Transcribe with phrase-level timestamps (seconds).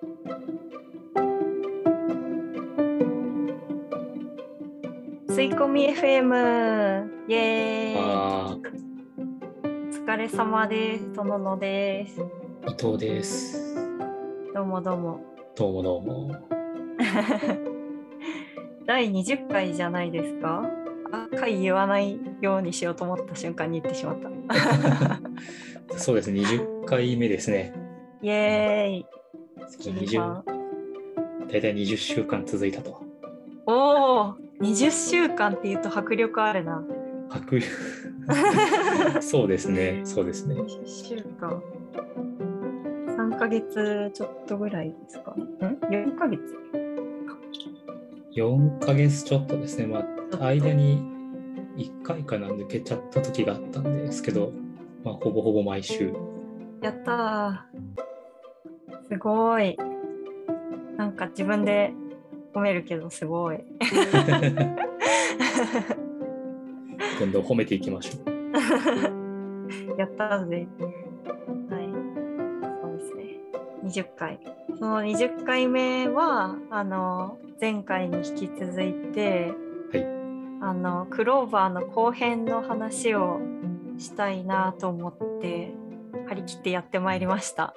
[0.00, 0.06] 吸
[5.42, 7.98] い込み FM イエーイ。
[7.98, 8.60] あお
[9.92, 11.12] 疲れ様です。
[11.12, 12.24] とののですー
[12.70, 13.74] 伊藤です。
[14.54, 15.20] どうもどうも。
[15.54, 16.34] どうもどうも。
[18.86, 20.62] 第20回じゃないですか？
[21.12, 24.30] あ回言わないようにしようと思った瞬間に言ってしまった。
[25.98, 27.74] そうですね、20回目ですね。
[28.22, 29.06] イエーイ
[29.70, 30.44] 次切り20板
[31.48, 33.02] 大体20週間続いたと。
[33.66, 33.72] お
[34.30, 36.82] お20週間っていうと迫力あるな。
[37.30, 37.66] 迫力。
[39.22, 40.54] そうですね、そうですね。
[40.56, 41.60] 20週間。
[43.16, 45.32] 3ヶ月ちょっとぐらいですか？
[45.32, 45.40] ん
[45.90, 46.40] ?4 ヶ月。
[48.32, 50.04] 4ヶ月ちょっとですね、ま
[50.40, 51.02] あ、間に
[51.76, 54.52] 1回かなん抜けちゃった時があったんですけど、
[55.04, 56.12] まあ、ほぼほぼ毎週。
[56.80, 58.09] やったー
[59.10, 59.76] すごい。
[60.96, 61.92] なんか自分で
[62.54, 63.58] 褒めるけどすごい。
[67.18, 69.98] どんどん褒めていきましょう。
[69.98, 70.68] やったぜ。
[71.68, 71.88] はい。
[72.82, 73.24] そうですね。
[73.84, 74.38] 20回。
[74.78, 79.52] その20回目はあの前回に引き続いて、
[79.92, 80.06] はい。
[80.62, 83.40] あのクローバーの後編の話を
[83.98, 85.72] したいなと思って
[86.28, 87.74] 張り切ってやってまいりました。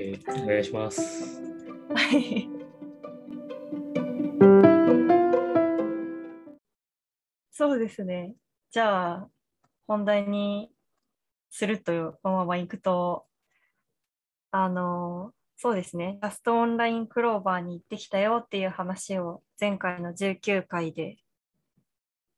[0.00, 1.42] えーお願いします。
[1.92, 2.48] はい。
[7.50, 8.36] そうですね。
[8.70, 9.30] じゃあ、
[9.88, 10.70] 本題に
[11.50, 13.26] すると、このまま行くと、
[14.52, 16.18] あの、そうですね。
[16.22, 21.16] ラストオンラインクローバーに行ってきたよっていう話を前回の19回で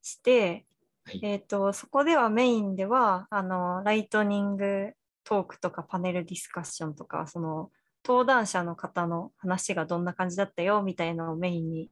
[0.01, 0.65] して、
[1.05, 4.93] はいえっ、と、そこではメインでは、あの、ライトニング
[5.31, 7.71] トークとかパネルディスカッションとか、その、
[8.05, 11.89] 登壇者の方の話がどんな感じだったよみたいなのをメインに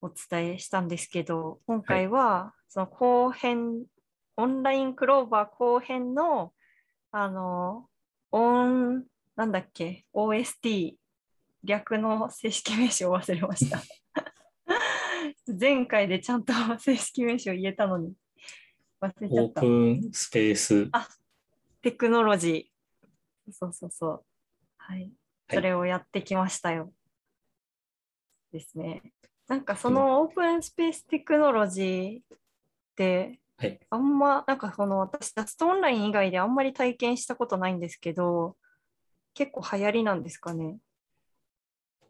[0.00, 3.84] お伝えしたんですけど今回はその後編、
[4.36, 6.52] オンラインクローバー後編の
[7.10, 7.86] あの
[8.30, 9.04] オン
[9.36, 10.94] なんだっけ OST
[11.64, 13.82] 略の正式名称を忘れました。
[15.60, 18.14] 前回でちゃんと正式名称言えたのに
[19.00, 19.60] 忘れちゃった。
[19.60, 20.88] オープンスペース。
[20.92, 21.08] あ
[21.82, 22.71] テクノロジー
[23.50, 24.24] そうそうそう
[24.78, 25.10] はい
[25.48, 26.92] はいそれをやってきましたよ。
[28.52, 29.02] ですね。
[29.48, 32.38] なんかそのオープンスペーステクノロジーっ
[32.96, 33.80] てはい。
[33.90, 38.56] あんまなんかこの私ダストオンライン以外であんまり体験したことないんですけど
[39.34, 40.78] 結構流行りなんですかね？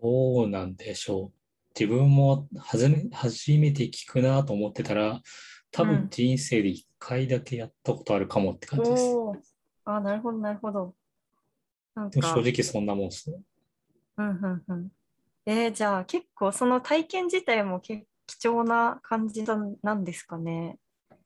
[0.03, 1.39] どうなんでしょう。
[1.79, 5.23] 自分も初め初めて聞くなと思ってたら、
[5.71, 9.21] 多うん分人生で1回だけやったことあるかもって感じです。
[9.21, 9.41] おー
[9.85, 10.95] あなるほどなるほど。
[11.95, 13.41] なんか正直そんなもんですね。
[14.19, 14.89] うんうんうん。
[15.47, 20.79] えーじゃあ結構その体験自体もけ貴重な感じだなんですかね。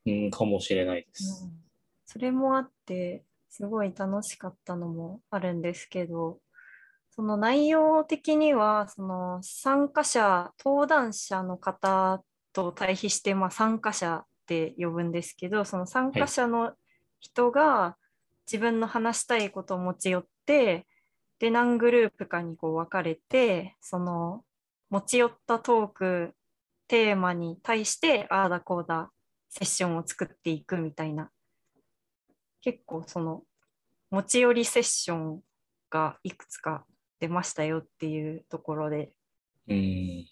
[0.06, 1.44] うん、かもしれないです。
[1.44, 1.66] うん
[2.06, 6.38] それもあってすごい楽しかったのもあるんですけど
[7.10, 12.22] その内容的にはその参加者登壇者の方
[12.52, 16.72] と対比して、まあ、参加者って呼ぶんですけどその参加者の
[17.20, 17.96] 人が
[18.50, 20.86] 自分の話したいことを持ち寄って
[21.38, 24.42] で何グループかにこう分かれてその
[24.88, 26.34] 持ち寄ったトーク
[26.88, 29.10] テーマに対してああだこうだ
[29.50, 31.30] セッションを作っていくみたいな。
[32.60, 33.42] 結構その
[34.10, 35.40] 持ち寄りセッション
[35.90, 36.84] がいくつか
[37.20, 39.12] 出ましたよっていうところで。
[39.68, 40.26] うん。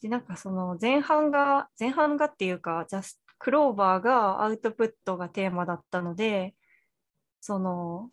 [0.00, 6.54] でなんかその前半が前半がっていうかジャスクローバーがアウトプットがテーマだったので
[7.40, 8.10] その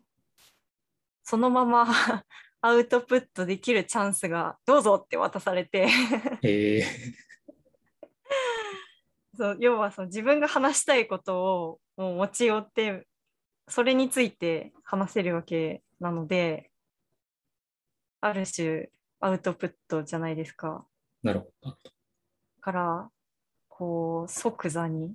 [1.28, 1.84] そのまま
[2.62, 5.86] アウトプットできるチャンスがどうぞって渡されて
[6.42, 6.82] え
[9.36, 13.06] そう要はその自分が話したいことをもう持ち寄って
[13.68, 16.70] それについて話せるわけなので
[18.22, 18.88] ある種
[19.20, 20.86] アウトプットじゃないですか。
[21.24, 21.76] ー、なるほど。
[22.62, 23.10] から
[23.68, 25.14] こう即座に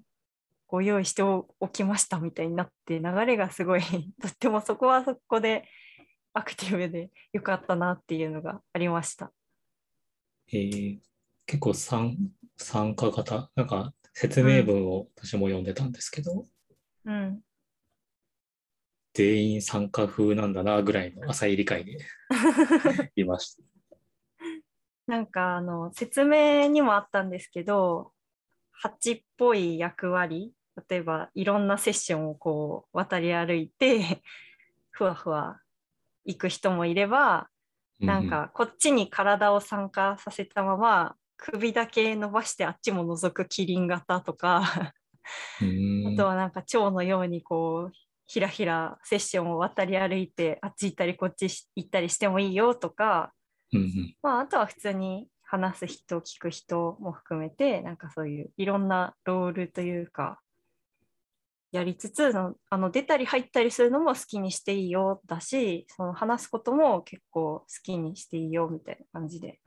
[0.67, 3.81] ご用意しておきましたみたいになって流れがすごい
[4.21, 5.67] とってもそこはそこで
[6.33, 9.31] アクティブでよかったなっていうのがありました。
[10.51, 10.99] えー、
[11.45, 12.17] 結構参
[12.57, 16.45] 参加型、なんか説明文を私も読んでたんですけど、
[17.05, 17.39] うん、
[19.13, 21.97] 全員参加風なんだなぐらいの浅い理解で
[23.15, 23.63] いました。
[25.05, 28.13] なんかあの説明にもあったんですけど
[28.71, 30.53] 蜂っぽい役割？
[30.89, 34.23] 例えばいろんなセッションをこう渡り歩いて
[34.89, 35.59] ふわふわ
[36.25, 37.47] 行く人もいれば
[37.99, 44.93] なんかこっちに体を参加させたまま首だけ伸ばしてあっちも覗くキリン型とか。
[45.25, 47.91] あとはなんか蝶のようにこう
[48.27, 53.31] ひらひらセッションを渡り歩いてあっち行ったりこっち行ったりしてもいいよとか、
[54.21, 60.39] まあ、あとは普通に話す人聞く人も含めてなんかそういういろんなロールというか
[61.73, 69.59] やりつつのあの出たり入ったりするのも好きにしていいよだしその話すことも結構好きにしていいよみたいな感じで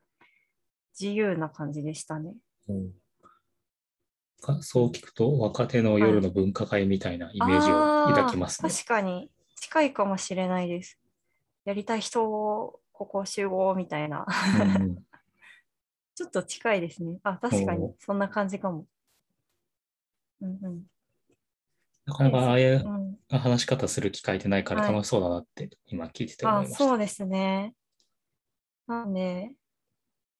[0.99, 2.33] 自由な感じでしたね。
[2.69, 2.91] うん
[4.61, 8.71] そう聞くと若手の夜の文化会みたいなイメージを抱きますね。
[8.71, 11.01] 確かに近いかもしれないです。
[11.65, 14.25] やりたい人をここ集合みたいな。
[14.79, 14.97] うん、
[16.15, 17.19] ちょっと近いですね。
[17.25, 18.87] あ、確かにそんな感じかも。
[20.43, 20.83] うんうん、
[22.07, 22.85] なかなかああいう
[23.29, 26.85] 話し方する機会ってないから楽しそうだなって今聞いてて思いました。
[26.85, 27.75] はい、あそうですね。
[28.87, 29.53] なんで、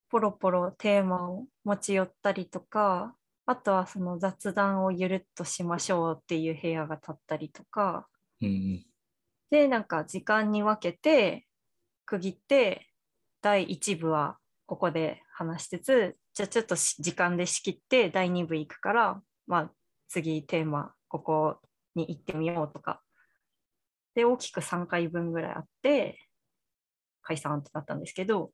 [0.09, 3.17] ポロポロテーマを持ち寄ったりとか、
[3.47, 8.09] あとはその雑談をゆるっとしましょうっていう部屋が立ったりとか、
[8.43, 8.85] うん、
[9.51, 11.47] でなんか時間に分けて
[12.05, 12.89] 区切って
[13.43, 19.71] 第1部はここで話しつつじゃあちょっと時間で仕切って第2部行くからまあ
[20.09, 21.57] 次テーマここ
[21.95, 23.03] に行ってみようとか。
[24.15, 26.19] で大きく3回分ぐらいあって
[27.23, 28.51] 解散ってなったんですけど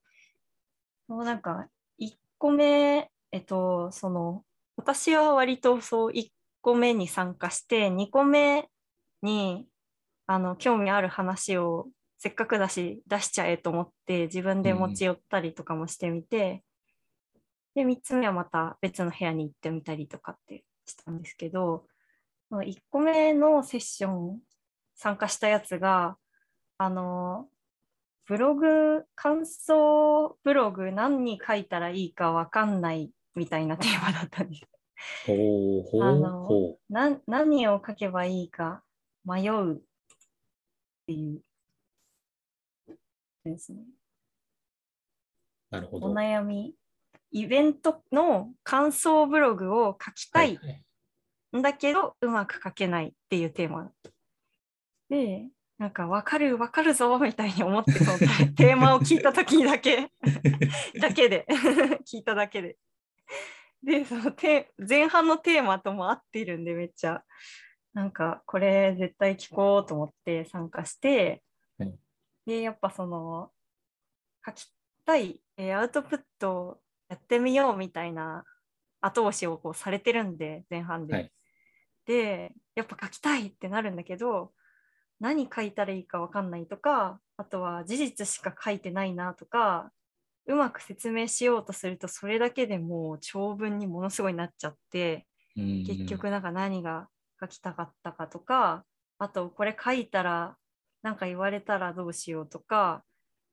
[1.07, 1.67] もうなんか
[2.01, 4.43] 1個目えっとその
[4.75, 6.27] 私は割とそう1
[6.61, 8.67] 個目に参加して2個目
[9.21, 9.65] に
[10.27, 16.63] あの興味ある話をせっかくだし出しちゃえと思って自分で持ち寄ったりとかもしてみて、
[17.75, 21.85] うん、で3つ目はまた別の部屋に行ってみたりとかってしたんですけど
[22.61, 24.39] 1個目のセッション
[24.95, 26.17] 参加したやつが
[26.77, 27.47] あの
[28.27, 34.61] ブログ感想ブログ何に書いたらいいか分かんないみたいなテーマだったんです。
[35.27, 38.83] ほうほうほうな何を書けばいいか
[39.25, 39.77] 迷うっ
[41.07, 41.41] ていう
[43.43, 43.79] ですね。
[45.69, 46.07] なるほど。
[46.07, 46.75] お悩み。
[47.31, 50.59] イベントの感想ブログを書きたい
[51.55, 53.91] んだけど、うまく書けないっていうテーマ。
[55.09, 55.47] で、
[55.77, 58.17] なんか分かる分かるぞみたいに思ってその
[58.55, 60.11] テーマを聞いた時にだけ。
[60.99, 61.45] だけで。
[62.05, 62.77] 聞いただけで。
[63.81, 67.23] で、そのテ前半のテーマとも合っているんで、めっちゃ、
[67.93, 71.43] なんか、これ絶対聞こうと思って参加して、
[71.77, 71.99] はい、
[72.45, 73.51] で、やっぱその、
[74.45, 74.73] 書き
[75.05, 78.45] たい、えー、アウトプットやってみようみたいな
[79.01, 81.13] 後押しをこうされてるんで、前半で。
[81.13, 81.31] はい、
[82.05, 84.51] で、やっぱ書きたいってなるんだけど、
[85.19, 89.91] 何書いたらいいか分かんないとか、あとは事実しか書いてないなとか、
[90.45, 97.07] うまく説明しようとするとそれだけでもう長文にものすごいなっちゃって、結局なんか何が
[97.39, 98.85] 書きたかったかとか
[99.19, 100.55] あとこれ書いたら
[101.01, 103.03] 何か言われたらどうしようとか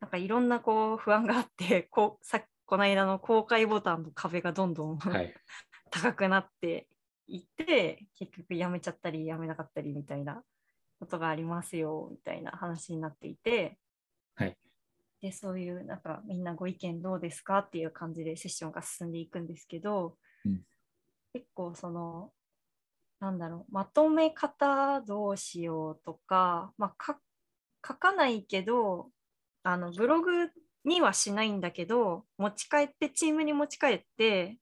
[0.00, 5.35] なんかいろんなこう不安があってこうさこの間の公開ボタンの壁がどんどん、はい、
[5.91, 6.87] 高くなって
[7.31, 10.43] いって結局やめちゃったりやめなかったりみたいな
[10.99, 13.79] ことがありますよみたいな話になっていて、
[14.35, 14.56] はい、
[15.23, 20.60] でそういうなんかみんなご意見どうですかっていう感じでセッションが進んでいくんですけど、うん、
[21.32, 22.31] 結構その
[23.20, 27.17] なんだろうまとめ方どうしようとか、まあ、
[27.87, 29.08] 書かないけど
[29.63, 30.51] あのブログ
[30.84, 34.56] にはしないんだけど持ち帰ってチームに持ち帰って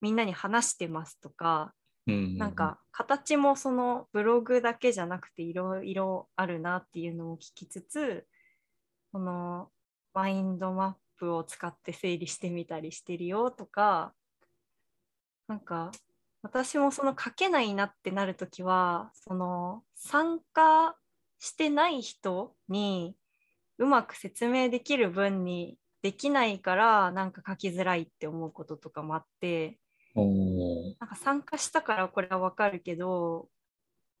[0.00, 1.72] みんなに話してますとか、
[2.06, 8.26] うんなんか形もそのブログだけじゃなくていろいろあるなっていうのを聞きつつ
[9.12, 9.70] この
[10.14, 14.12] マインドマップを使って整理してみたりしてるよとか
[15.48, 15.90] なんか
[16.42, 20.96] 私もその書けないなってなるときはその参加
[21.40, 23.16] してない人に
[23.78, 29.76] うまく説明できる分にできないからなんか書きづらいって思うこととかもあって
[30.16, 33.48] なんか参加したからこれはわかるけど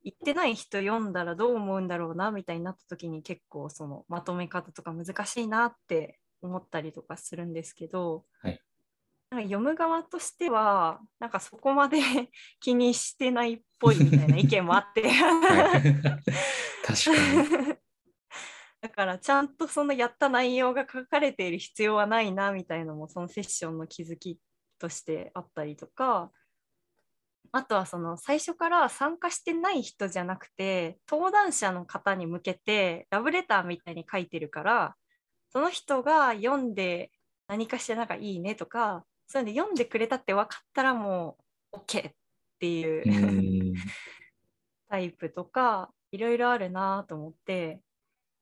[0.02, 8.60] 行ってない人読んだらどう思うんだろうなみたいになった時に結構そのまとめ方とか難しいなって思ったりとかするんですけど、はい、
[9.30, 11.98] なんか読む側としてはなんかそこまで
[12.60, 15.08] 気にしてないっぽいみたいな意見もあって。
[15.08, 17.76] はい、確かに。
[18.80, 24.38] だからちゃんとそのやった内容が書かれている必要はないなみたいなのもそのセッションの気づき
[24.78, 26.30] としてあったりとか
[27.52, 34.94] あとはその最初から参加してない人じゃなくて登壇者の方に向けてラブレターみたいに書いてるから
[35.50, 37.10] その人が読んで
[37.48, 41.36] 何かしらなんかいいねとかそういうの読んでくれたって分かったらも
[41.72, 42.12] う OK っ
[42.58, 43.74] ていう、
[44.88, 47.80] タイプとかいろいろあるなと思って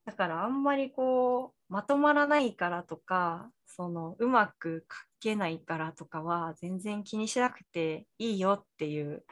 [0.04, 9.24] だからあんまりこうまとまらないからとかそのうまく書けないからとかは全然気にしなくていいよっていう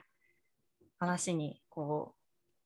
[0.98, 2.14] 話にこ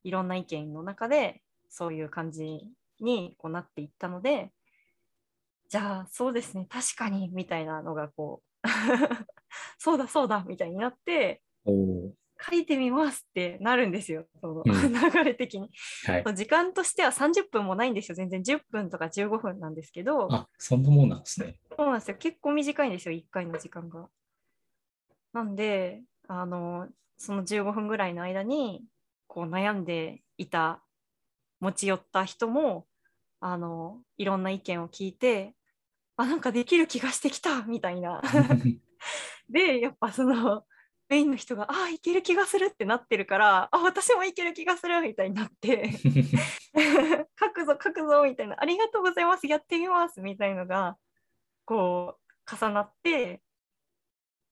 [0.04, 2.70] ういろんな意見の中でそういう感じ
[3.00, 4.52] にこうなっていったので
[5.68, 8.68] じゃあそうですね確かにみたいなのがこう
[9.78, 11.42] そうだそうだみたいになって
[12.38, 15.70] 書いてみますってなるんですよその、うん 流れ的に。
[16.04, 16.34] はい。
[16.34, 21.58] 時間としては30分もないんですよ全然10分とか15分なんですけどあ、そんなもんなんですね。
[21.76, 24.08] そうなんですよ結構短いんですよ1回の時間が。
[25.32, 28.84] なんであのその15分ぐらいの間に
[29.26, 30.82] こう悩んでいた
[31.60, 32.86] 持ち寄った人も
[33.40, 35.54] あのいろんな意見を聞いて
[36.16, 38.22] あなんかできる気がしてきたみたいな。
[39.48, 40.64] でやっぱその
[41.08, 45.90] メインの人が「ああいける気がする」ってなってるから「あ私もいける気がする」みたいになって
[47.38, 50.98] 「書くぞ書くぞ」みたいな「ありがとうございますやってみます」みたいのが
[51.64, 53.42] こう重なって。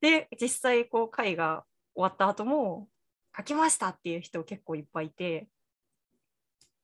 [0.00, 2.90] で実際こう会が終わった後も
[3.34, 5.48] 「書きました」っていう人結構いっぱいいて。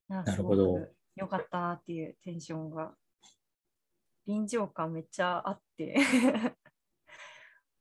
[0.08, 0.88] ななるほど。
[1.16, 2.96] よかったなっていうテンションが。
[4.26, 5.96] 臨場感めっちゃあって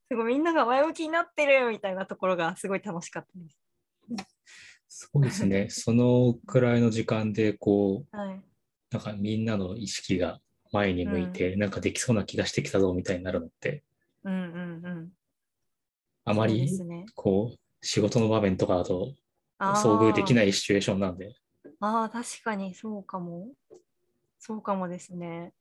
[0.10, 3.60] すごいみんなが前向きになってるみたいなところがすごい楽しかったです。
[4.88, 5.68] そうですね。
[5.70, 8.42] そのくらいの時間で、こう、はい、
[8.90, 13.84] なんかみんなの意識が前に向いて、なんかできそうな気がしてきたぞみたいになるのって、
[14.24, 15.12] うんうんうん。
[16.26, 19.14] あまりね、こう、仕事の場面とかだと
[19.60, 21.36] 遭遇できないシチュエーションなんで、
[21.80, 23.50] ああ、確かにそうかも。
[24.40, 25.54] そうかもですね。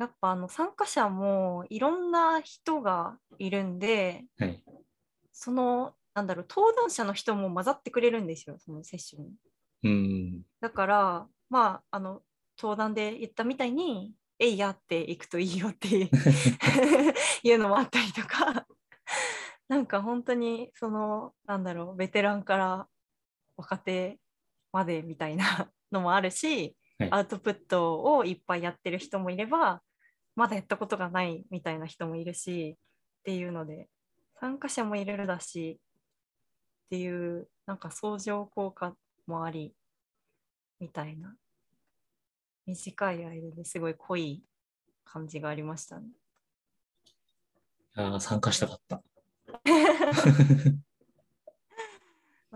[0.00, 4.64] やっぱあの参加者もいろんな人がいるんで、はい。
[5.30, 9.32] その、なんだろう、登壇者の人も混ざってくれるんですよ、そのセッションに。
[9.84, 10.42] うん。
[10.62, 12.22] だから、まあ、あの、
[12.58, 16.08] 登壇で言ったみたいに、えいやっていくといいよっていう
[17.44, 18.66] いうのもあったりとか、
[19.68, 22.88] なんか本当に、その、なんだろう、ベテランから
[23.58, 24.18] 若手
[24.72, 29.82] までみたいなのもあるし、はいアウトプットをいっぱいやってる人もいれば、
[30.40, 32.78] まだやったことがないみたいな人もいるし、
[33.20, 33.90] っていうので、
[34.40, 35.78] 参加者もいろいろだし、
[36.86, 38.94] っていう、なんか相乗効果
[39.26, 39.74] もあり、
[40.80, 41.36] みたいな、
[42.64, 44.42] 短い間ですごい濃い
[45.04, 46.08] 感じがありましたね。
[47.96, 49.02] ああ、参加したかった。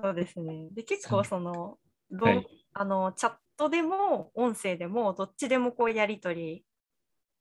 [0.02, 0.70] そうですね。
[0.70, 1.78] で、結構その、
[2.10, 6.64] どうはいあのチャットでも音声でもどっちでもこうやり取り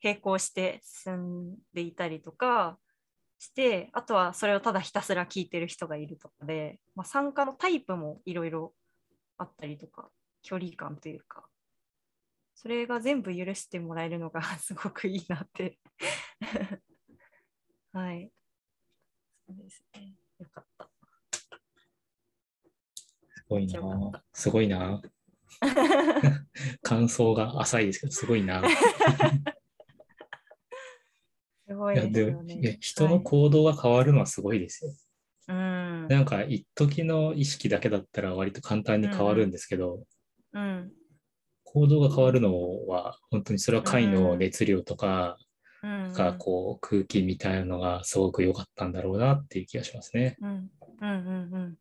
[0.04, 2.78] 並行して進んでいたりとか
[3.40, 8.74] して、あとはそれをただひたすら聞いてる人がいるとかで、まあ、参加のタイプもいろいろ
[9.38, 10.10] あったりとか、
[10.42, 11.46] 距離感というか、
[12.56, 15.80] それが全部許してもらえるのが すごくいいなって。
[17.92, 18.32] はい。
[19.46, 20.16] そうですね。
[20.40, 20.90] よかった。
[23.36, 24.24] すごいな。
[24.34, 25.02] すごいな。
[26.82, 28.64] 感想が浅いですけど、すごいな。
[31.74, 32.60] すごいですよね。
[32.62, 34.92] いや人の行動が変わるのはすごいですよ。
[35.48, 40.04] はい、なんか、一時の意識だけだったら割と簡単に変わるんですけど、
[40.54, 40.62] うん。
[40.62, 40.92] うん。
[41.66, 45.38] 行動が変わるのは、本当にそれは会の熱量とか、
[45.84, 46.14] うん。
[46.14, 50.38] がこう空気みたいなのがすごく良かったんだろうなっていう気がしますね。
[50.42, 50.72] うん。
[51.02, 51.10] うん。
[51.10, 51.54] うん。
[51.54, 51.78] うん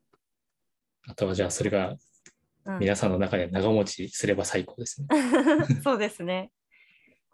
[1.05, 1.97] あとはじゃあそれが
[2.65, 2.79] うん。
[2.79, 5.09] 皆さんの中で長持ちすれば最高ですね。
[5.83, 6.51] そうですね。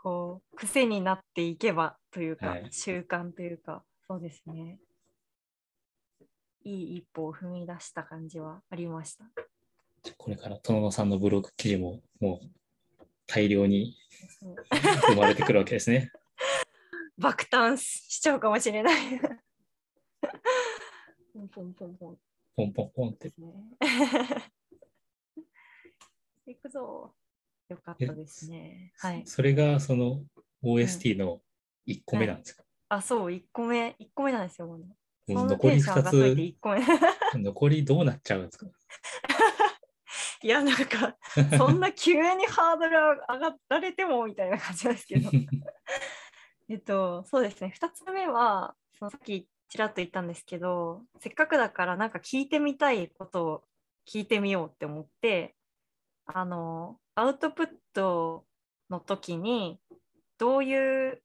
[0.08, 4.78] こう、癖になっていけばというか、はい習慣というか、そうですね。
[6.64, 9.26] いい一歩を踏み出した感じはありました。
[10.16, 13.98] これから殿野さんのブログ記事ももう大量に
[15.08, 16.10] 生まれてくるわけですね。
[17.18, 19.20] 爆誕しちゃうかもしれない。
[21.34, 22.18] ポンポンポンポン
[22.56, 23.52] ポンポンポンってね。
[26.46, 27.14] 行くぞ。
[27.68, 28.92] よかったですね。
[28.98, 29.22] はい。
[29.26, 30.22] それがその
[30.62, 31.40] OST の
[31.86, 34.78] 1個目なんですか、あ、そう、1個目、1個目なんですよ、
[35.28, 36.80] 残りテンション上がっといて2 1個目。
[37.30, 38.66] つ、 残りどうなっちゃうんですか？
[40.42, 41.16] いや、なんか、
[41.58, 45.30] そんな急にハードル上がられてもみたいな感じなんですけど。
[46.70, 53.64] えっと、そうですね、2つ目は、そのさっきちらっと言ったんですけど、せっかくだからなんか聞いてみたいことを
[54.06, 55.56] 聞いてみようって思って、
[56.26, 58.44] あの、アウトプット
[58.88, 59.80] の時に、
[60.38, 61.20] どういう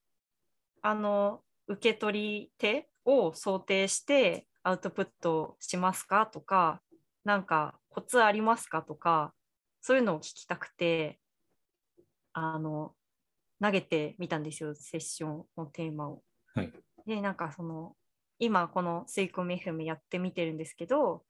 [0.81, 6.81] あの受け取り手を想定してアウトプットしますかとか、
[7.23, 9.35] なんかコツありますかとか、
[9.81, 11.19] そういうのを聞きたくて、
[12.33, 12.95] あの、
[13.61, 16.23] 投げてみたんですよ、セッションのテーマを。
[16.55, 16.73] はい
[17.05, 17.95] で、なんかその、
[18.39, 21.23] 今この吸い込み FM やってみてるんですけど、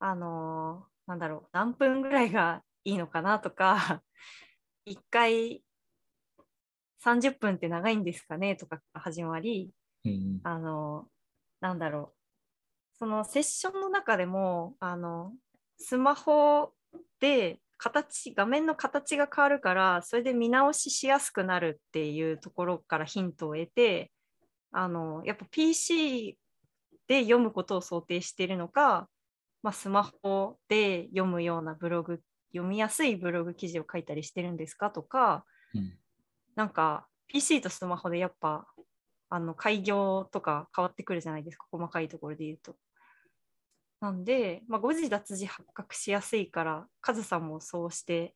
[0.00, 4.02] あのなんだろう、何分ぐらいがいいのかなとか、
[4.86, 5.62] 1回
[7.04, 9.70] 30分って長いんですかねとか始まり、
[10.04, 11.08] うんあの
[11.60, 15.34] なんだろう、そのセッションの中でも、あの
[15.76, 16.72] スマホ
[17.20, 24.12] で形、画面の形が変わるから、それで見直ししやすくなるっていうところからヒントを得て、
[24.72, 26.36] あのやっぱ PC
[27.06, 29.08] で読むことを想定しているのか、
[29.62, 32.20] まあ、スマホで読むようなブログ、
[32.52, 35.92] 読みやすいブログ記事を書いたりしてるんですかとか、うん
[36.56, 38.66] なんか PC とスマホでやっぱ
[39.28, 42.74] あの開業とか変わってくるじゃないですか、細かいところで言うと。
[44.00, 48.34] なんで、まあ、誤字脱字発覚しやすいから、カズさんもそうして、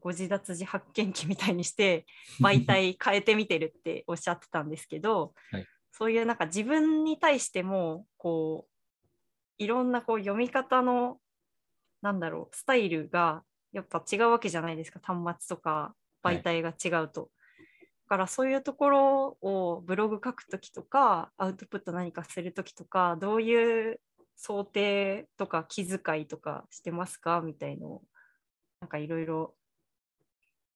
[0.00, 2.06] 誤字脱字発見器みたいにして、
[2.40, 8.72] 媒体変えてみてるっておっしゃってたんですけど、はいそういうなんか自分に対しても、こう、
[9.58, 11.18] いろんなこう読み方の、
[12.02, 17.30] なんだろう、スタイルがやっぱ違うわけじゃないですか、端末とか媒体が違うと。
[18.08, 24.00] だからそういうところをブログ書くときとか、アウトプット何かするときとか、どういう
[24.36, 27.42] 想定とか気遣いとかしてますか？
[27.42, 28.02] みたいのを、
[28.80, 29.54] なんかいろいろ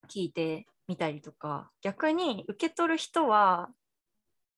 [0.09, 3.71] 聞いてみたりとか、逆に受け取る人は、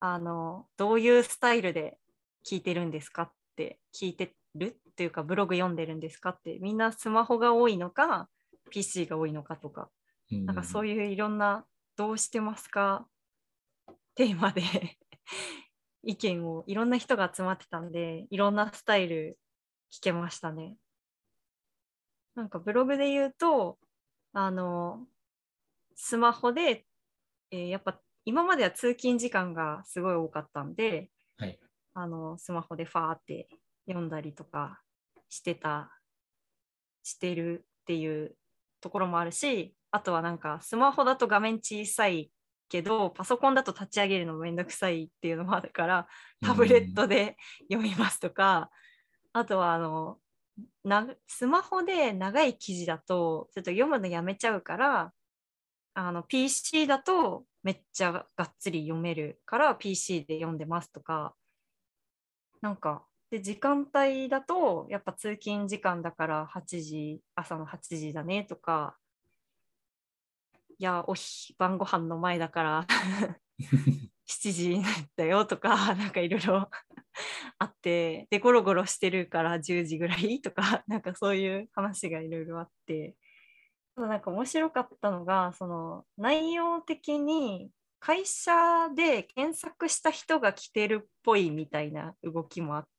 [0.01, 1.99] あの、どういうスタイルで
[2.45, 8.29] 聞いてるんですかって聞いてるっていうか、ブログ読んでるんですかって、みんなスマホが多いのか、
[8.71, 9.91] PC が多いのかとか、
[10.33, 13.07] うんなんかそういういろんなどうしてますか
[14.15, 14.63] テーマで
[16.03, 19.39] 意見をいろんな人が集まってたんでいろんなスタイル
[19.93, 20.77] 聞けましたね。
[22.35, 23.79] なんかブログで言うと
[24.33, 25.07] あの
[25.95, 26.87] スマホで、
[27.51, 31.61] えーやっぱ今までは通勤時間がすごい多かったんではい。
[31.93, 33.49] あのスマホでファーって
[33.87, 34.83] 読んだりとか
[35.29, 35.91] してた
[37.03, 38.37] してるっていう
[38.81, 42.31] ところもあるしあとはなんかスマホだと画面小さい
[42.69, 46.07] けどパソコンだと立ち上げるのめんどくさいっていうのもあるから
[46.43, 47.37] タブレットで
[47.71, 48.71] 読みますとか、
[49.33, 50.19] あとはあの
[50.83, 55.13] なスマホで長い記事だとちょっと読むのやめちゃうから
[55.95, 61.35] あの PC だとめっちゃがっつり読めるから PC で読んでますとか
[62.61, 68.97] なんかで時間帯だとやっぱ通勤時間だから8時朝の8時だねとか。
[70.79, 72.87] いやおひ晩ご飯の前だから
[74.27, 74.83] 7時
[75.17, 76.69] だよとかなんかいろいろ
[77.59, 78.27] あって。
[78.31, 83.17] でゴロゴロしてるから10時ぐらいとかなんかそういう話がいろいろあって。
[83.97, 88.53] なんか面白かったのがその内容的に会社
[88.95, 92.94] で検索した人が来てるっぽいみたいな動きもあって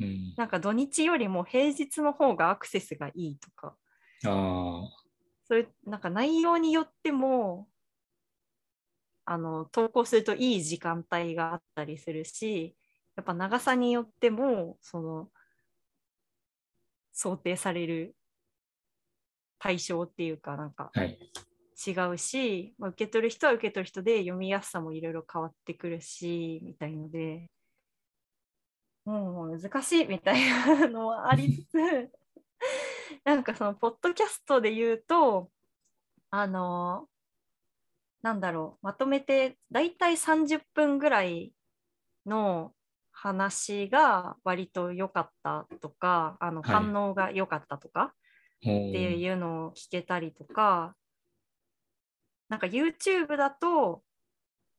[0.00, 0.34] うん。
[0.36, 3.76] なんか土日よりも平日の方がアクセスがいいとか。
[4.24, 4.82] あ
[5.44, 7.68] それなんか内容によっても
[9.24, 12.76] あの投稿するといい時間帯があったりするし
[13.16, 15.28] やっぱ長さによってもその
[17.12, 18.14] 想定される
[19.58, 20.90] 対象っていうかなんか。
[21.84, 27.50] 違うし、まあ、受け取る人は受け取る人で読みやすさもいろいろ変わってくるしみたいので
[29.04, 32.10] もう難しいみたいなのはありつつ
[33.24, 35.50] なんかそのポッドキャストで言うと
[36.30, 37.08] あの
[38.22, 41.52] なんだろうまとめてだいたい30分ぐらい
[42.24, 42.72] の
[43.10, 46.74] 話が割と良かったとかあのはい。
[46.74, 48.14] 反応が良かったとか、
[48.58, 50.96] ってっていうのを聞けたりとか、
[52.48, 54.02] なんか YouTube だと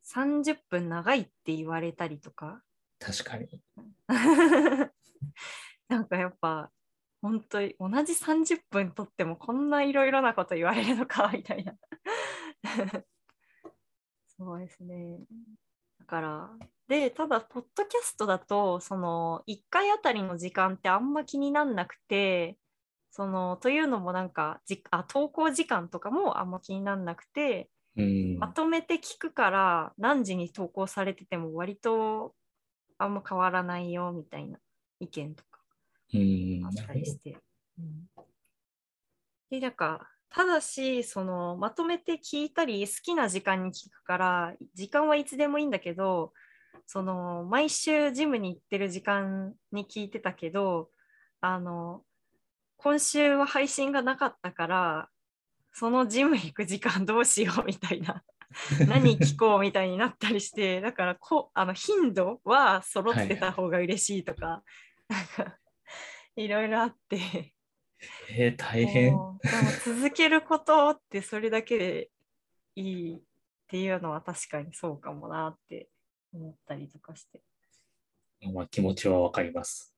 [0.06, 2.62] 30分長いって言われたりとか、
[3.04, 3.62] 確かに。
[5.90, 6.72] なんかやっぱ
[7.22, 11.74] 本当に同じ30分撮ってもこんないろいろなこと言われるのかみたいな。
[14.38, 15.20] そうですね。
[16.00, 16.50] だから、
[16.88, 22.58] で、ただ、ポッドキャストだと、その1回あたりの時間ってあんま気になんなくて、
[23.10, 28.38] そのというのもなんかじあ投稿時間とかもあんま気になんなくて、うん。
[28.40, 32.34] まとめて聞くから何時に投稿されてても割と
[33.04, 34.60] あんま変わらないよみたいな
[35.00, 35.60] 意見とか
[36.14, 36.66] うん。
[36.66, 37.38] あったりして。
[37.80, 38.24] うん
[39.50, 46.34] で、なんかただしそのまとめて聞いたり好きな時間に聞くから時間はいつでもいいんだけど
[46.88, 50.90] その毎週ジムに行ってる時間に聞いてたけど
[51.40, 52.02] あの
[52.78, 55.10] 今週は配信がなかったから
[55.72, 58.24] そのジム行く時間どうしようみたいな
[58.88, 64.64] 何聞こうみたいになったりしてだからこあの頻度は揃ってた方が嬉しいとか、
[65.08, 65.58] なんか
[66.36, 67.54] いろいろあって
[68.30, 69.06] えー、大変。
[69.06, 69.40] でも
[69.86, 72.10] 続けることってそれだけで
[72.76, 73.22] いいっ
[73.68, 75.90] ていうのは確かにそうかもなって
[76.34, 77.42] 思ったりとかして。
[78.54, 79.94] まあ、気持ちはわかります。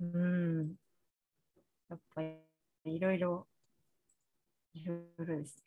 [0.00, 0.74] うん。
[1.90, 2.36] やっぱり
[2.84, 3.46] いろいろ、
[4.72, 5.62] いろいろです。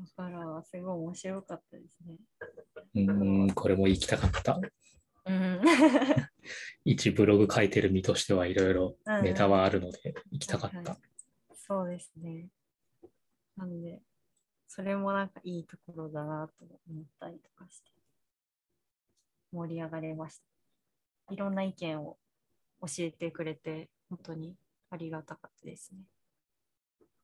[0.00, 2.16] だから、すごい面白かったですね。
[2.94, 4.58] うーん、これも行きたかった。
[5.26, 5.60] うん。
[6.84, 10.96] 一ブログ書いてる身としてはいろいろうんネタはあるので行きたかっはいた。
[11.54, 12.48] そうですね。
[13.56, 14.00] なんで、
[14.66, 17.90] それもなんかいいところだなと思ったりとかして、
[19.52, 20.40] 盛り上がれまし
[21.28, 21.34] た。
[21.34, 22.16] いろんな意見を
[22.80, 24.56] 教えてくれて、本当に
[24.88, 25.98] ありがたかったですね。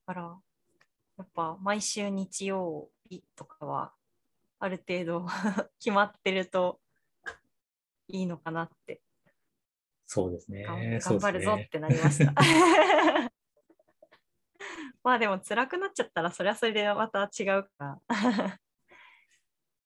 [0.07, 0.37] だから、
[1.19, 3.93] やっぱ毎週日曜日とかは、
[4.59, 5.27] ある程度
[5.79, 6.81] 決まってると
[8.09, 9.01] いいのかなって
[10.07, 10.63] そうですね。
[10.65, 11.69] 頑張るぞっね。
[11.71, 12.33] てなりました。
[15.03, 18.01] まあでも辛くなっちゃったらそれはそれでまた違うから。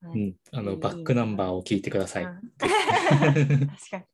[0.02, 2.24] はいうん、あのバックナンバーを聞いてください。
[2.24, 2.70] うん 確
[3.90, 4.04] かに。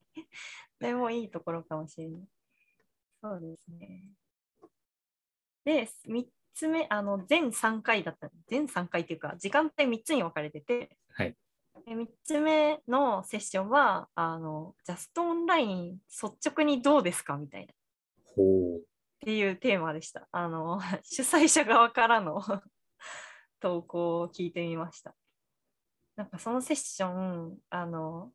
[0.79, 2.29] でもいいところかもしれない。
[3.21, 4.05] そうですね。
[5.65, 8.31] で、3つ目、あの全3回だった。
[8.49, 11.37] 全3回っていうか、時間帯3つに分かれてて、はい。
[11.87, 17.75] で3つ目のセッションは、あのジャストオンライン率直にどうですかみたいな。
[18.35, 18.79] ほう。
[18.79, 18.83] っ
[19.21, 20.27] ていうテーマでした。
[20.33, 22.41] あの 主催者側からの
[23.61, 25.15] 投稿を聞いてみました。
[26.17, 28.33] なんかそのセッション、あの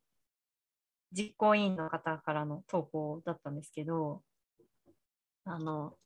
[1.12, 4.23] 実行委員の方からの投稿だったんですけど、
[5.43, 5.97] あの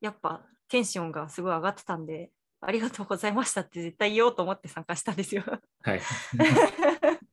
[0.00, 2.30] やっぱテンションがすごい上がってたんで、
[2.60, 5.44] ありがとうございましたって絶対言おうと思って参加したんですよ。
[5.82, 6.00] はい。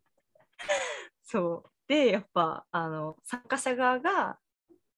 [1.24, 1.70] そう。
[1.88, 4.38] で、やっぱあの参加者側が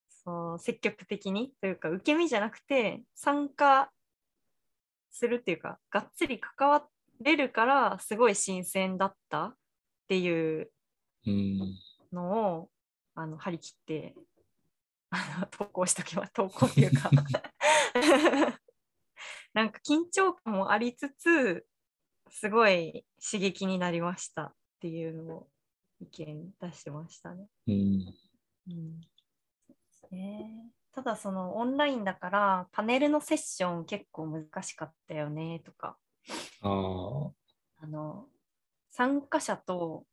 [0.08, 3.92] そう積極的にというか、受け身じゃなくて、参加
[5.12, 6.88] するっていうか、がっつり関わ
[7.22, 9.58] れるから、すごい新鮮だったっ
[10.08, 10.72] ていう
[11.26, 11.60] うん。
[12.12, 12.70] のを
[13.16, 14.16] あの張り切って
[15.16, 16.34] あの投稿しときます。
[16.34, 17.10] 投稿っていうか。
[19.54, 21.66] なんか緊張感もありつつ、
[22.30, 25.48] すごい刺激になりましたっていうのを
[26.02, 27.48] 意見出してましたね。
[27.68, 28.14] うん。
[28.68, 29.02] うん
[30.12, 35.98] ねただそのオンラインだからパネルのセッション結構難しかったよねとか
[36.62, 37.32] ああ。
[37.84, 38.28] あの
[38.90, 40.06] 参加者と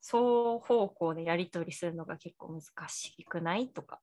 [0.00, 4.00] 双方向でやり取りするのが結構難しくないとか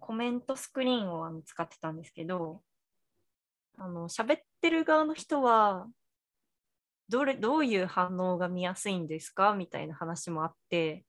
[0.00, 2.62] コメントスクリーンをあの使ってたんですけど
[3.78, 5.86] あの喋ってる側の人は
[7.08, 9.54] どれどういう反応が見やすいんですか？
[9.54, 11.04] みたいな話もあって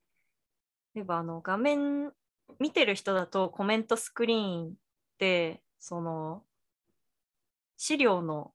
[0.94, 2.10] 例えばあの画面
[2.58, 4.72] 見てる人だとコメントスクリーンっ
[5.18, 6.42] てその
[7.76, 8.52] 資料の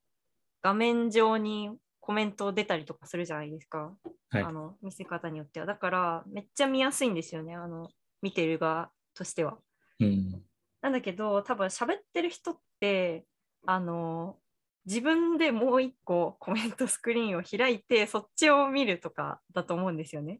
[0.62, 3.94] 画面上にコメント出たりとかするじゃないですか、
[4.30, 4.44] はい。
[4.44, 5.66] あの見せ方によっては。
[5.66, 7.90] だからめっちゃ見やすいんですよねあの
[8.22, 9.58] 見てる側としては。
[10.00, 10.42] うん。
[10.82, 13.26] なんだけど多分喋ってる人って
[13.66, 14.38] あの
[14.86, 20.40] 自分でもう一個コメントスクリーンを開いてそっちを見るとかだと思うんですよね。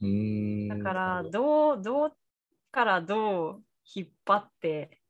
[0.00, 0.68] うん。
[0.68, 2.12] だからどうどう
[2.70, 3.62] からどう
[3.94, 5.00] 引っ張って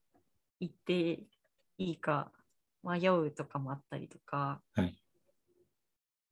[0.61, 1.25] いって
[1.79, 2.31] いいか
[2.85, 4.95] 迷うとかもあったりとか、はい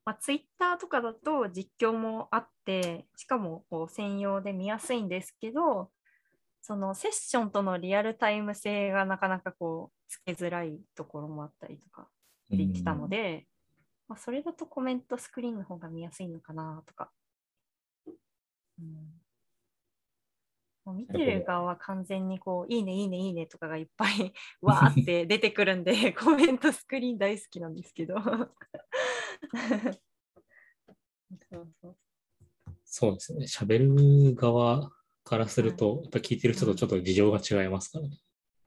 [0.05, 5.91] まあ、ツイッターとかだと実況もあってしかもこう専用で見やすいんですけど
[6.67, 12.07] そのセッションとのリアルタイム性がなかなかこうつけづらいところもあったりとかっ
[12.53, 13.47] て言ってたので、
[14.09, 17.11] まあ、それだとコメントスクリーンの方が見やすいのかなとか。
[18.81, 18.87] うん
[20.87, 28.17] もう見てる側は完全にこう、いいね、いいね、いいねとかがいっぱい わーって出てくるんで、 コメントスクリーン大好きなんですけど。
[28.21, 28.21] そ
[31.59, 31.97] うそう
[32.85, 33.47] そうですね。
[33.47, 33.79] 喋
[34.31, 34.93] る側
[35.25, 38.19] からすると、やっぱ聞いてる人とちょっと事情が違いますからね。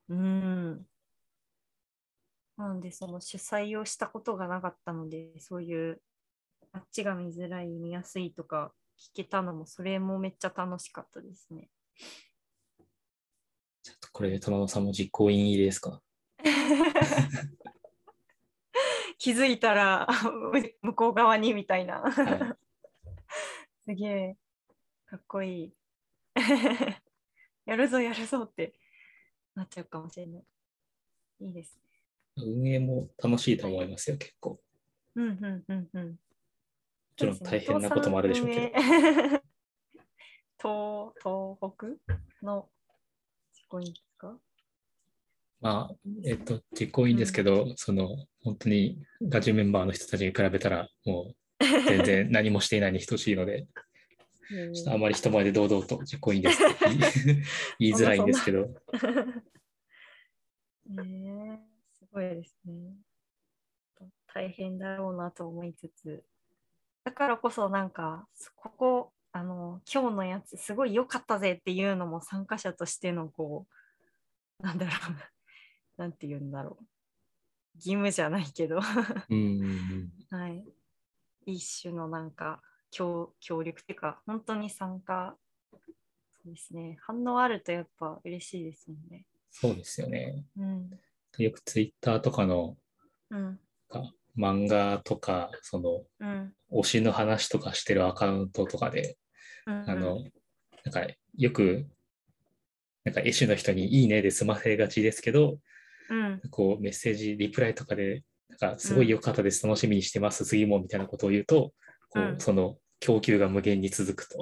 [0.09, 0.85] うん。
[2.57, 6.01] なので、その主催をしたことがなかったので、そういう
[6.73, 11.69] あっちが見づらい、見やすいとか聞けたのも、それもめっちゃ楽しかったですね。
[13.83, 16.01] ちょっとこれで玉野さんも実行委員入りですか？
[19.19, 20.07] 気づいたら
[20.81, 22.01] 向こう側にみたいな。
[22.01, 22.57] は
[23.85, 24.37] すげえ、
[25.05, 25.76] かっこいい。
[27.65, 28.73] やるぞやるぞって
[29.55, 30.45] なっちゃうかもしれない。
[31.39, 31.81] いいですね。
[32.37, 34.51] 運営も楽しいと思いますよ、結構。
[34.51, 34.59] も
[35.15, 36.19] うんうんうんうん。
[37.15, 38.61] ちろん大変なこともあるでしょうけど。
[40.63, 41.13] ど。
[41.19, 42.69] 東東北の
[43.53, 44.39] 実行委員ですか？
[45.59, 53.65] まあ、えっと、実行委員ですけど、その、本当にガチメンバーの人たちに比べたら、もう全然何もしていないに等しいので、
[54.49, 56.63] ちょっとあまり人前で堂々と実行委員です。
[57.79, 58.67] 言いづらいんですけど、
[60.87, 61.59] ねえ
[61.91, 62.95] すごいですね。
[64.33, 66.23] 大変だろうなと思いつつ、
[67.03, 73.67] だからこそなんか、ここ、あの、今日のやつすごい良かったぜっていうのも参加者としてのこ
[74.59, 74.97] う、なんだろう、
[76.01, 76.85] なんて言うんだろう。
[77.75, 78.79] 義務じゃないけど、
[79.29, 80.65] うんうんうん、はい。
[81.45, 85.35] 一種のなんか協協力っていうか、本当に参加、
[85.71, 85.77] そ
[86.45, 89.25] うですね、反応あるとやっぱ嬉しいですもんね。
[89.51, 90.45] そうですよね。
[90.57, 90.89] うん。
[91.37, 92.77] よくツイッターとかの
[93.29, 93.59] うん。
[93.89, 96.53] か漫画とか、そのうん。
[96.71, 99.17] 推しの話とかしてるアカウントとかで、
[99.65, 100.23] うんあの、
[100.83, 101.87] なんかよく、
[103.03, 105.59] なんか絵師の人にいいねで済ませがちですけど、
[106.09, 106.41] うん。
[106.51, 111.73] こうメッセージ、リプライとかで、なんかすごい良かったです、楽しみにしてます、次もみたいなことを言うと、
[112.17, 112.39] こううん。
[112.39, 114.39] その供給が無限に続くと。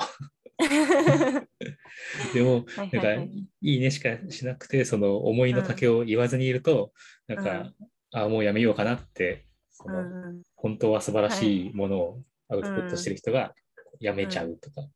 [2.34, 3.24] でも、はいなんか、はいは
[3.62, 6.94] いねしかしなくて、その思いの丈を言わずにいると、
[7.28, 7.74] なんか、
[8.12, 10.42] あもうやめようかなって、そのうんうん。
[10.56, 13.54] 本当は素晴らしいものをアウトプットしてる人が
[14.00, 14.88] やめちゃうとか、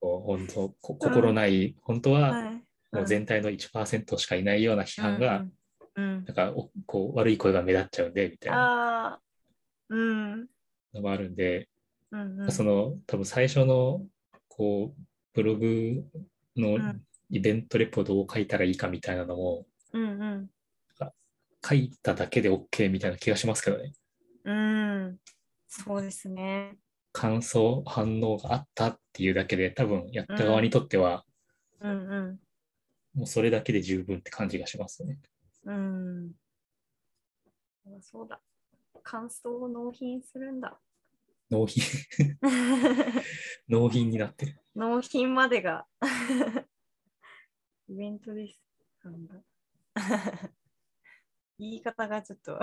[0.00, 2.62] こう本当 こ心ない、本当ははい。
[2.92, 5.52] もう全体の1%しかいないような批判が、うんうん
[5.94, 9.20] なんかおこう悪い声が目立っちゃうんでみたいな。
[9.90, 10.48] うん。
[10.94, 11.68] のもあるんで、
[12.10, 14.04] うんうんその多分最初の
[14.48, 15.02] こう
[15.34, 16.04] ブログ
[16.56, 20.50] のうんイベントレポートを書いたらいいかみたいなのも、うん
[21.64, 23.92] 書いただけで OK みたいな気がしますけどね。
[24.44, 24.56] うん。
[24.56, 25.18] うん。
[25.68, 26.76] そうですね。
[27.12, 31.24] 感想、反応があったっていうだけで、多分やった側にとっては、
[31.80, 32.40] うんうん。
[33.14, 35.18] もうそれだけで十分って感じがしますね。
[35.64, 36.32] うん。
[38.00, 38.40] そうだ。
[39.02, 40.80] 感想を納品するんだ。
[41.50, 41.82] 納品、
[43.68, 44.60] 納品になってる。
[44.74, 45.86] 納品までが
[47.88, 48.60] イベントです。
[49.04, 49.34] なんだ
[51.58, 52.58] 言い方がちょっと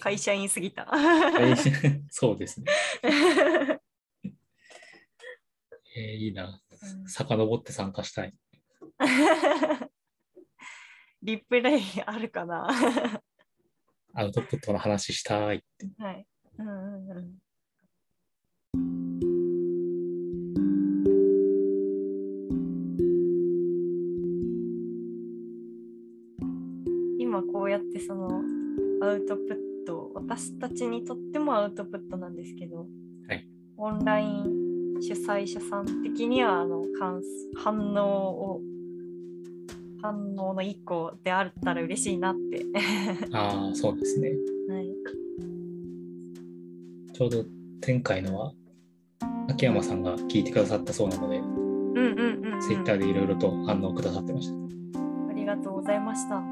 [0.00, 0.86] 会社員すぎた。
[0.86, 1.70] 会社
[2.10, 2.70] そうですね。
[5.96, 6.60] えーいいな。
[7.06, 8.34] 遡って参加したい。
[11.22, 12.68] リプレイあるかな？
[14.14, 15.86] アウトプットの話したいって。
[15.98, 16.26] はい。
[16.58, 17.34] うんうんうん
[27.18, 28.42] 今こうやってその
[29.02, 29.42] アウトプ
[29.82, 32.86] ット私たちにとってもアウトプットなんですけど、
[33.26, 37.20] はいオンライン主催者さん的にはあの反
[37.56, 38.60] 反応を
[40.04, 42.62] 反応の一個であったら嬉しいなって、
[43.32, 44.32] ああ、そうですね。
[44.68, 44.86] はい、
[47.14, 47.46] ちょうど
[47.86, 48.52] 前回のは、
[49.48, 54.54] 秋山さんが聞いてくださったそうなので、うんうんうん、うん、ツイッターでいろいろと反応くださってました。
[55.30, 56.42] ありがとうございました。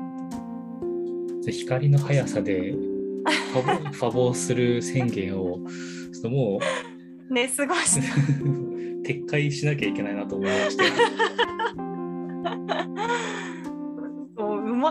[1.45, 5.59] で光の速さでファボ ファボする宣言を、
[6.11, 6.59] ちょっとも
[7.29, 8.03] うね、過ごした。
[9.05, 10.85] 撤回しなきゃいけないなと思いまして、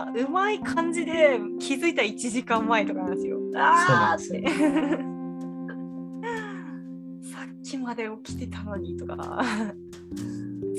[0.06, 3.38] まうまい感じで気づいた1時間前とかなんですよ。
[3.54, 4.42] あーって。
[7.30, 9.16] さっきまで起きてたのにとか、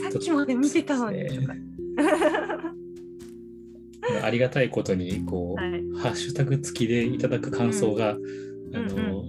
[0.02, 1.56] さっきまで見てたのにとか。
[4.22, 9.24] ありがたいことにこう、はいハッシュタグ付きでいただく感想が、あうんの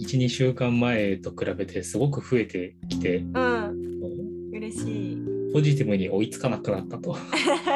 [0.00, 5.18] 12週間前と比べてすごく増えてきてうん、嬉しい。
[5.52, 7.16] ポジティブに追いつかなくなったと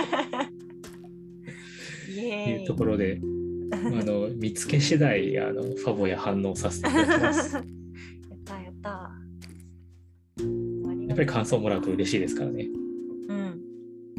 [2.66, 3.20] ところで
[3.72, 7.55] あの見つけ次第あのファボや反応させていただきます。
[7.57, 7.64] やっ
[8.44, 9.11] たやった。
[11.09, 12.68] やっぱり感想もらうと嬉しいですからね。
[13.29, 13.61] うん。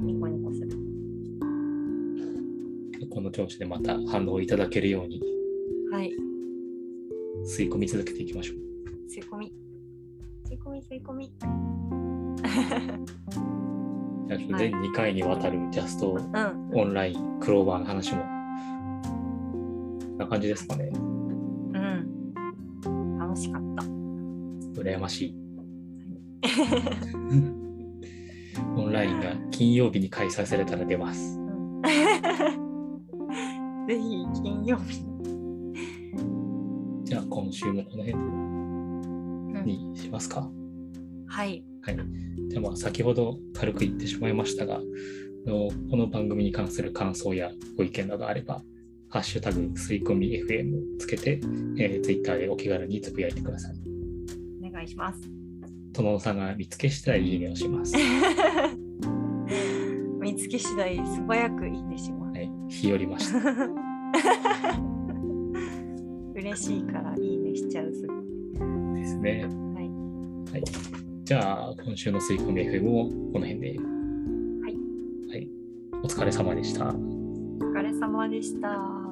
[0.05, 0.69] ニコニコする。
[3.09, 5.21] この調子でまた反応いただけるように
[5.91, 6.11] はい。
[7.45, 8.57] 吸い込み続けていきましょう。
[9.09, 9.53] 吸い込み。
[10.45, 11.31] 吸い込み、吸い込み。
[14.57, 16.69] 全2回にわたるジャストうん。
[16.73, 18.34] オンラインクローバーの話も、
[20.17, 20.89] な感じですかね。
[20.93, 22.33] うん。
[23.17, 23.83] 楽しかった。
[24.81, 25.35] 羨ましい。
[28.77, 31.39] オンラインが金曜日に開催されたら出ます。
[31.39, 31.45] うん
[33.87, 35.15] ぜひ金曜日に。
[37.03, 40.49] じゃあ今週もこの辺うんにしますか。
[41.27, 41.63] はい。
[41.81, 41.97] はい。
[42.49, 44.79] じゃあまあ先ほど軽く言ってしまいましたが、あ
[45.49, 48.63] のこの番組に関する感想やご意見などあれば、
[49.15, 51.39] ハッシュタグ吸い込み FM をつけて、
[51.79, 53.75] えー、Twitter でお気軽につぶやいてください。
[54.61, 55.21] お願いします。
[55.93, 57.95] 殿さんが見つけしたらいいねをします。
[60.19, 62.37] 見つけ次第素早くいいねします。
[62.37, 62.51] はい。
[62.67, 63.39] 日和ました。
[66.35, 68.07] 嬉しいからいいねしちゃうすぐ。
[68.95, 69.45] ですね。
[69.75, 69.89] はい。
[70.51, 70.63] はい。
[71.23, 73.79] じゃあ今週の吸い込み FM もこの辺で。
[73.79, 73.85] は
[74.67, 74.75] い。
[75.29, 75.49] はい。
[76.03, 76.89] お疲れ様でした。
[76.89, 79.04] お疲れ様でした。